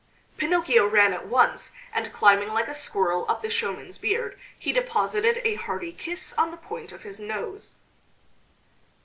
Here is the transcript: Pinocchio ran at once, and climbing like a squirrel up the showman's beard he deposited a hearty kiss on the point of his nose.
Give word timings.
Pinocchio 0.35 0.87
ran 0.87 1.13
at 1.13 1.27
once, 1.27 1.73
and 1.93 2.11
climbing 2.11 2.47
like 2.47 2.67
a 2.67 2.73
squirrel 2.73 3.23
up 3.29 3.43
the 3.43 3.51
showman's 3.51 3.99
beard 3.99 4.35
he 4.57 4.73
deposited 4.73 5.39
a 5.43 5.53
hearty 5.53 5.91
kiss 5.91 6.33
on 6.39 6.49
the 6.49 6.57
point 6.57 6.91
of 6.91 7.03
his 7.03 7.19
nose. 7.19 7.81